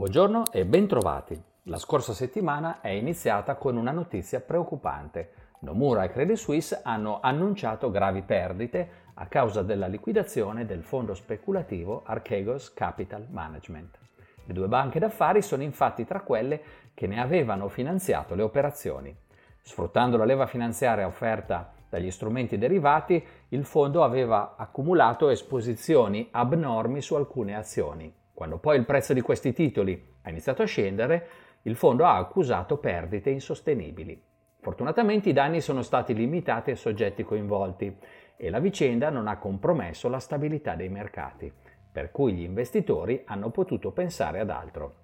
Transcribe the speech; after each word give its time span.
Buongiorno 0.00 0.44
e 0.50 0.64
bentrovati. 0.64 1.38
La 1.64 1.76
scorsa 1.76 2.14
settimana 2.14 2.80
è 2.80 2.88
iniziata 2.88 3.56
con 3.56 3.76
una 3.76 3.90
notizia 3.90 4.40
preoccupante. 4.40 5.32
Nomura 5.58 6.04
e 6.04 6.08
Credit 6.08 6.38
Suisse 6.38 6.80
hanno 6.82 7.18
annunciato 7.20 7.90
gravi 7.90 8.22
perdite 8.22 8.88
a 9.12 9.26
causa 9.26 9.62
della 9.62 9.88
liquidazione 9.88 10.64
del 10.64 10.84
fondo 10.84 11.12
speculativo 11.12 12.02
Archegos 12.06 12.72
Capital 12.72 13.26
Management. 13.28 13.98
Le 14.46 14.54
due 14.54 14.68
banche 14.68 14.98
d'affari 14.98 15.42
sono 15.42 15.62
infatti 15.62 16.06
tra 16.06 16.22
quelle 16.22 16.62
che 16.94 17.06
ne 17.06 17.20
avevano 17.20 17.68
finanziato 17.68 18.34
le 18.34 18.42
operazioni. 18.42 19.14
Sfruttando 19.60 20.16
la 20.16 20.24
leva 20.24 20.46
finanziaria 20.46 21.06
offerta 21.06 21.74
dagli 21.90 22.10
strumenti 22.10 22.56
derivati, 22.56 23.22
il 23.48 23.66
fondo 23.66 24.02
aveva 24.02 24.54
accumulato 24.56 25.28
esposizioni 25.28 26.26
abnormi 26.30 27.02
su 27.02 27.16
alcune 27.16 27.54
azioni. 27.54 28.19
Quando 28.40 28.56
poi 28.56 28.78
il 28.78 28.86
prezzo 28.86 29.12
di 29.12 29.20
questi 29.20 29.52
titoli 29.52 30.02
ha 30.22 30.30
iniziato 30.30 30.62
a 30.62 30.64
scendere, 30.64 31.28
il 31.64 31.76
fondo 31.76 32.06
ha 32.06 32.16
accusato 32.16 32.78
perdite 32.78 33.28
insostenibili. 33.28 34.18
Fortunatamente 34.60 35.28
i 35.28 35.34
danni 35.34 35.60
sono 35.60 35.82
stati 35.82 36.14
limitati 36.14 36.70
ai 36.70 36.76
soggetti 36.76 37.22
coinvolti 37.22 37.94
e 38.38 38.48
la 38.48 38.58
vicenda 38.58 39.10
non 39.10 39.28
ha 39.28 39.36
compromesso 39.36 40.08
la 40.08 40.20
stabilità 40.20 40.74
dei 40.74 40.88
mercati, 40.88 41.52
per 41.92 42.10
cui 42.10 42.32
gli 42.32 42.40
investitori 42.40 43.24
hanno 43.26 43.50
potuto 43.50 43.90
pensare 43.90 44.40
ad 44.40 44.48
altro. 44.48 44.94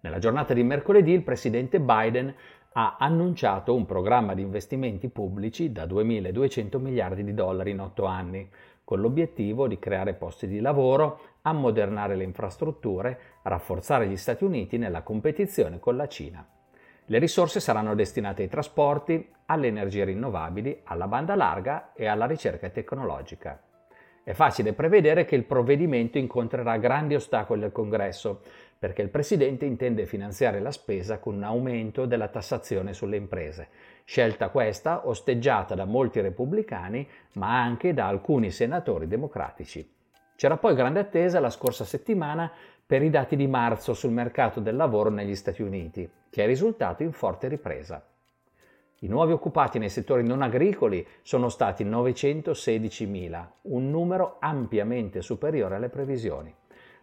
Nella 0.00 0.18
giornata 0.18 0.54
di 0.54 0.62
mercoledì 0.62 1.12
il 1.12 1.22
presidente 1.22 1.80
Biden 1.80 2.34
ha 2.72 2.96
annunciato 2.98 3.74
un 3.74 3.84
programma 3.84 4.32
di 4.32 4.40
investimenti 4.40 5.10
pubblici 5.10 5.70
da 5.70 5.84
2.200 5.84 6.78
miliardi 6.78 7.24
di 7.24 7.34
dollari 7.34 7.72
in 7.72 7.80
otto 7.80 8.06
anni, 8.06 8.48
con 8.86 9.00
l'obiettivo 9.00 9.66
di 9.66 9.80
creare 9.80 10.14
posti 10.14 10.46
di 10.46 10.60
lavoro, 10.60 11.18
ammodernare 11.42 12.14
le 12.14 12.22
infrastrutture, 12.22 13.18
rafforzare 13.42 14.06
gli 14.06 14.16
Stati 14.16 14.44
Uniti 14.44 14.78
nella 14.78 15.02
competizione 15.02 15.80
con 15.80 15.96
la 15.96 16.06
Cina. 16.06 16.46
Le 17.06 17.18
risorse 17.18 17.58
saranno 17.58 17.96
destinate 17.96 18.42
ai 18.42 18.48
trasporti, 18.48 19.28
alle 19.46 19.66
energie 19.66 20.04
rinnovabili, 20.04 20.82
alla 20.84 21.08
banda 21.08 21.34
larga 21.34 21.94
e 21.94 22.06
alla 22.06 22.26
ricerca 22.26 22.68
tecnologica. 22.70 23.60
È 24.22 24.32
facile 24.34 24.72
prevedere 24.72 25.24
che 25.24 25.34
il 25.34 25.44
provvedimento 25.44 26.18
incontrerà 26.18 26.76
grandi 26.76 27.16
ostacoli 27.16 27.64
al 27.64 27.72
Congresso, 27.72 28.42
perché 28.78 29.02
il 29.02 29.08
Presidente 29.08 29.64
intende 29.64 30.06
finanziare 30.06 30.60
la 30.60 30.70
spesa 30.70 31.18
con 31.18 31.34
un 31.34 31.42
aumento 31.42 32.04
della 32.04 32.28
tassazione 32.28 32.92
sulle 32.92 33.16
imprese, 33.16 33.68
scelta 34.04 34.50
questa 34.50 35.08
osteggiata 35.08 35.74
da 35.74 35.84
molti 35.84 36.20
repubblicani, 36.20 37.08
ma 37.34 37.62
anche 37.62 37.94
da 37.94 38.06
alcuni 38.06 38.50
senatori 38.50 39.08
democratici. 39.08 39.88
C'era 40.36 40.58
poi 40.58 40.74
grande 40.74 41.00
attesa 41.00 41.40
la 41.40 41.50
scorsa 41.50 41.84
settimana 41.84 42.52
per 42.84 43.02
i 43.02 43.10
dati 43.10 43.34
di 43.34 43.46
marzo 43.46 43.94
sul 43.94 44.12
mercato 44.12 44.60
del 44.60 44.76
lavoro 44.76 45.10
negli 45.10 45.34
Stati 45.34 45.62
Uniti, 45.62 46.08
che 46.28 46.44
è 46.44 46.46
risultato 46.46 47.02
in 47.02 47.12
forte 47.12 47.48
ripresa. 47.48 48.04
I 49.00 49.08
nuovi 49.08 49.32
occupati 49.32 49.78
nei 49.78 49.88
settori 49.90 50.22
non 50.22 50.42
agricoli 50.42 51.06
sono 51.22 51.48
stati 51.48 51.84
916.000, 51.84 53.46
un 53.62 53.90
numero 53.90 54.36
ampiamente 54.40 55.20
superiore 55.20 55.74
alle 55.76 55.88
previsioni. 55.88 56.54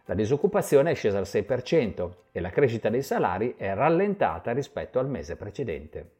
La 0.06 0.14
disoccupazione 0.14 0.90
è 0.90 0.94
scesa 0.94 1.16
al 1.16 1.24
6% 1.24 2.10
e 2.30 2.40
la 2.40 2.50
crescita 2.50 2.90
dei 2.90 3.02
salari 3.02 3.54
è 3.56 3.72
rallentata 3.72 4.52
rispetto 4.52 4.98
al 4.98 5.08
mese 5.08 5.36
precedente. 5.36 6.10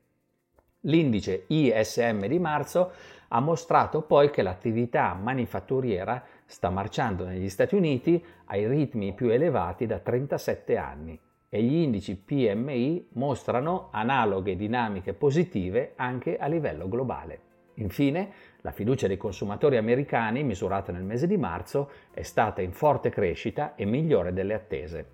L'indice 0.87 1.45
ISM 1.49 2.27
di 2.27 2.39
marzo 2.39 2.93
ha 3.29 3.41
mostrato 3.41 4.03
poi 4.03 4.31
che 4.31 4.43
l'attività 4.43 5.13
manifatturiera 5.15 6.23
sta 6.47 6.71
marciando 6.71 7.25
negli 7.25 7.49
Stati 7.49 7.75
Uniti 7.75 8.23
ai 8.47 8.67
ritmi 8.67 9.13
più 9.13 9.29
elevati 9.29 9.87
da 9.87 9.99
37 9.99 10.77
anni 10.77 11.19
e 11.49 11.63
gli 11.63 11.75
indici 11.75 12.17
PMI 12.17 13.09
mostrano 13.13 13.89
analoghe 13.93 14.57
dinamiche 14.57 15.13
positive 15.13 15.93
anche 15.97 16.39
a 16.39 16.47
livello 16.47 16.89
globale. 16.89 17.53
Infine, 17.75 18.31
la 18.61 18.71
fiducia 18.71 19.07
dei 19.07 19.17
consumatori 19.17 19.77
americani, 19.77 20.43
misurata 20.43 20.93
nel 20.93 21.03
mese 21.03 21.27
di 21.27 21.37
marzo, 21.37 21.91
è 22.13 22.23
stata 22.23 22.63
in 22.63 22.73
forte 22.73 23.11
crescita 23.11 23.75
e 23.75 23.85
migliore 23.85 24.33
delle 24.33 24.55
attese. 24.55 25.07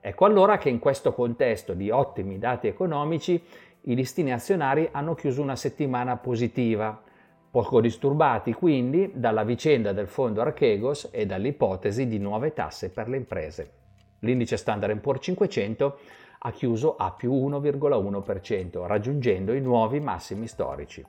Ecco 0.00 0.24
allora 0.24 0.58
che 0.58 0.68
in 0.68 0.78
questo 0.78 1.12
contesto 1.12 1.74
di 1.74 1.90
ottimi 1.90 2.38
dati 2.38 2.68
economici 2.68 3.42
i 3.82 3.94
listini 3.94 4.32
azionari 4.32 4.88
hanno 4.92 5.14
chiuso 5.14 5.42
una 5.42 5.56
settimana 5.56 6.16
positiva, 6.16 7.02
poco 7.50 7.80
disturbati 7.80 8.52
quindi 8.52 9.10
dalla 9.14 9.42
vicenda 9.42 9.92
del 9.92 10.06
fondo 10.06 10.40
Archegos 10.40 11.08
e 11.10 11.26
dall'ipotesi 11.26 12.06
di 12.06 12.18
nuove 12.18 12.52
tasse 12.52 12.90
per 12.90 13.08
le 13.08 13.16
imprese. 13.16 13.72
L'indice 14.20 14.56
Standard 14.56 14.98
Poor's 14.98 15.24
500 15.24 15.98
ha 16.40 16.52
chiuso 16.52 16.96
a 16.96 17.10
più 17.12 17.32
1,1%, 17.32 18.86
raggiungendo 18.86 19.52
i 19.52 19.60
nuovi 19.60 19.98
massimi 20.00 20.46
storici. 20.46 21.04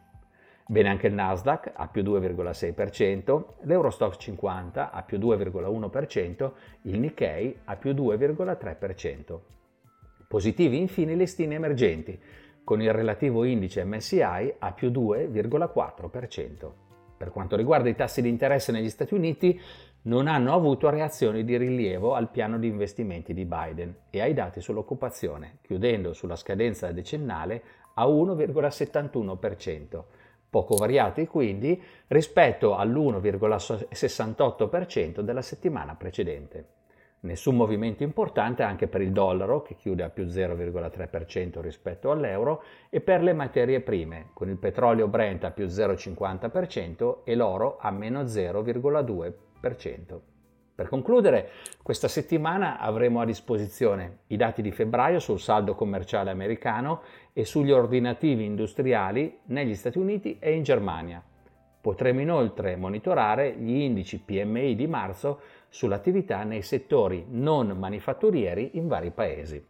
Bene 0.72 0.90
anche 0.90 1.08
il 1.08 1.16
Nasdaq 1.16 1.72
a 1.74 1.88
più 1.88 2.04
2,6%, 2.04 3.44
l'Eurostox 3.62 4.18
50 4.20 4.92
a 4.92 5.02
più 5.02 5.18
2,1%, 5.18 6.52
il 6.84 7.00
Nikkei 7.00 7.58
a 7.64 7.76
più 7.76 7.90
2,3%. 7.94 9.40
Positivi 10.28 10.78
infine 10.78 11.14
i 11.14 11.18
listini 11.18 11.56
emergenti, 11.56 12.22
con 12.64 12.84
il 12.84 12.94
relativo 12.94 13.46
indice 13.46 13.84
MSI 13.84 14.54
a 14.60 14.72
più 14.74 14.92
2,4%. 14.92 16.72
Per 17.18 17.32
quanto 17.32 17.56
riguarda 17.56 17.90
i 17.90 17.96
tassi 17.96 18.22
di 18.22 18.30
interesse 18.30 18.72
negli 18.72 18.92
Stati 18.92 19.16
Uniti, 19.16 19.60
non 20.04 20.28
hanno 20.28 20.54
avuto 20.54 20.92
reazioni 20.92 21.44
di 21.44 21.58
rilievo 21.58 22.14
al 22.14 22.30
piano 22.30 22.60
di 22.60 22.68
investimenti 22.68 23.34
di 23.34 23.46
Biden 23.46 23.96
e 24.12 24.22
ai 24.22 24.36
dati 24.36 24.62
sull'occupazione, 24.62 25.58
chiudendo 25.64 26.14
sulla 26.14 26.36
scadenza 26.36 26.92
decennale 26.92 27.64
a 27.96 28.06
1,71%, 28.06 30.04
poco 30.50 30.76
variati 30.76 31.28
quindi 31.28 31.82
rispetto 32.08 32.76
all'1,68% 32.76 35.22
della 35.22 35.42
settimana 35.42 35.96
precedente. 35.96 36.66
Nessun 37.22 37.58
movimento 37.58 38.04
importante 38.04 38.64
anche 38.64 38.88
per 38.88 39.02
il 39.02 39.12
dollaro, 39.12 39.62
che 39.62 39.76
chiude 39.76 40.04
a 40.04 40.10
più 40.10 40.24
0,3% 40.24 41.60
rispetto 41.60 42.12
all'euro, 42.12 42.64
e 42.90 43.02
per 43.02 43.22
le 43.22 43.34
materie 43.34 43.82
prime, 43.82 44.30
con 44.34 44.48
il 44.48 44.58
petrolio 44.58 45.10
Brent 45.10 45.44
a 45.44 45.52
più 45.52 45.66
0,50% 45.66 47.18
e 47.26 47.36
l'oro 47.36 47.78
a 47.78 47.92
meno 47.92 48.24
0,2%. 48.24 50.39
Per 50.80 50.88
concludere, 50.88 51.50
questa 51.84 52.08
settimana 52.08 52.80
avremo 52.80 53.20
a 53.20 53.26
disposizione 53.26 54.20
i 54.28 54.38
dati 54.38 54.62
di 54.62 54.72
febbraio 54.72 55.20
sul 55.20 55.38
saldo 55.38 55.76
commerciale 55.76 56.32
americano 56.32 57.02
e 57.34 57.44
sugli 57.44 57.74
ordinativi 57.74 58.46
industriali 58.46 59.40
negli 59.48 59.76
Stati 59.76 59.98
Uniti 59.98 60.38
e 60.40 60.54
in 60.54 60.64
Germania. 60.64 61.22
Potremo 61.82 62.22
inoltre 62.22 62.78
monitorare 62.78 63.58
gli 63.58 63.82
indici 63.82 64.20
PMI 64.20 64.76
di 64.76 64.88
marzo 64.88 65.42
sull'attività 65.68 66.44
nei 66.44 66.62
settori 66.62 67.26
non 67.28 67.68
manifatturieri 67.78 68.78
in 68.78 68.88
vari 68.88 69.12
paesi. 69.12 69.62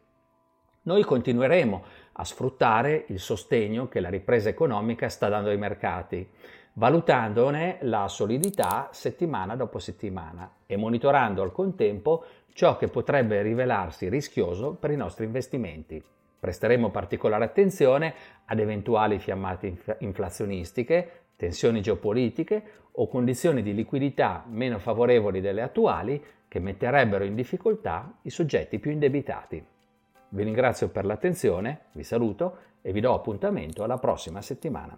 Noi 0.84 1.04
continueremo 1.04 1.84
a 2.12 2.24
sfruttare 2.24 3.06
il 3.08 3.20
sostegno 3.20 3.88
che 3.88 4.00
la 4.00 4.10
ripresa 4.10 4.50
economica 4.50 5.10
sta 5.10 5.28
dando 5.28 5.50
ai 5.50 5.58
mercati, 5.58 6.30
valutandone 6.74 7.80
la 7.82 8.08
solidità 8.08 8.90
settimana 8.92 9.56
dopo 9.56 9.80
settimana 9.80 10.50
e 10.66 10.78
monitorando 10.78 11.42
al 11.42 11.52
contempo 11.52 12.24
ciò 12.54 12.78
che 12.78 12.88
potrebbe 12.88 13.42
rivelarsi 13.42 14.10
rischioso 14.10 14.74
per 14.74 14.92
i 14.92 14.96
nostri 14.96 15.26
investimenti. 15.26 16.04
Presteremo 16.40 16.90
particolare 16.90 17.46
attenzione 17.46 18.14
ad 18.46 18.60
eventuali 18.60 19.20
fiammate 19.20 19.78
inflazionistiche, 20.00 21.12
tensioni 21.36 21.82
geopolitiche 21.82 22.64
o 22.94 23.08
condizioni 23.08 23.62
di 23.62 23.74
liquidità 23.74 24.44
meno 24.48 24.80
favorevoli 24.80 25.42
delle 25.42 25.62
attuali 25.62 26.24
che 26.48 26.60
metterebbero 26.60 27.24
in 27.24 27.36
difficoltà 27.36 28.20
i 28.24 28.30
soggetti 28.30 28.80
più 28.80 28.92
indebitati. 28.92 29.64
Vi 30.30 30.44
ringrazio 30.44 30.90
per 30.90 31.06
l'attenzione, 31.06 31.86
vi 31.94 32.04
saluto 32.04 32.58
e 32.82 32.92
vi 32.92 33.00
do 33.00 33.14
appuntamento 33.14 33.84
alla 33.84 33.98
prossima 33.98 34.42
settimana. 34.42 34.98